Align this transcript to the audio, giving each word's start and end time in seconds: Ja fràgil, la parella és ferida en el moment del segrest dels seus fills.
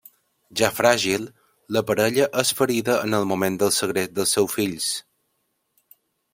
Ja 0.61 0.69
fràgil, 0.77 1.27
la 1.77 1.83
parella 1.91 2.25
és 2.43 2.55
ferida 2.61 2.97
en 3.03 3.19
el 3.19 3.29
moment 3.35 3.61
del 3.65 3.77
segrest 3.79 4.17
dels 4.19 4.35
seus 4.39 4.59
fills. 4.59 4.91